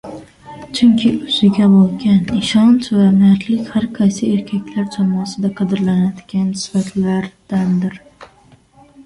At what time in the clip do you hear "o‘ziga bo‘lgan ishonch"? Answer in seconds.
1.25-2.87